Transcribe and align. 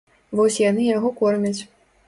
Вось 0.39 0.57
яны 0.61 0.87
яго 0.97 1.13
кормяць. 1.21 1.57